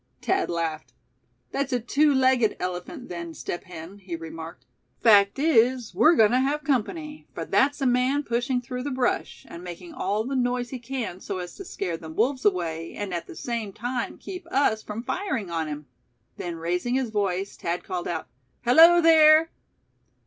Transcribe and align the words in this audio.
Thad 0.23 0.49
laughed. 0.49 0.93
"That's 1.51 1.71
a 1.71 1.79
two 1.79 2.11
legged 2.11 2.57
elephant, 2.59 3.07
then, 3.07 3.35
Step 3.35 3.65
Hen," 3.65 3.99
he 3.99 4.15
remarked. 4.15 4.65
"Fact 4.99 5.37
is, 5.37 5.93
we're 5.93 6.15
going 6.15 6.31
to 6.31 6.39
have 6.39 6.63
company, 6.63 7.27
for 7.35 7.45
that's 7.45 7.81
a 7.81 7.85
man 7.85 8.23
pushing 8.23 8.61
through 8.61 8.81
the 8.81 8.89
brush, 8.89 9.45
and 9.47 9.63
making 9.63 9.93
all 9.93 10.23
the 10.23 10.35
noise 10.35 10.71
he 10.71 10.79
can, 10.79 11.19
so 11.19 11.37
as 11.37 11.53
to 11.53 11.65
scare 11.65 11.97
the 11.97 12.09
wolves 12.09 12.45
away, 12.45 12.95
and 12.95 13.13
at 13.13 13.27
the 13.27 13.35
same 13.35 13.73
time 13.73 14.17
keep 14.17 14.47
us 14.51 14.81
from 14.81 15.03
firing 15.03 15.51
on 15.51 15.67
him." 15.67 15.85
Then 16.35 16.55
raising 16.55 16.95
his 16.95 17.11
voice, 17.11 17.55
Thad 17.55 17.83
called 17.83 18.07
out: 18.07 18.27
"Hello, 18.65 19.01
there!" 19.01 19.51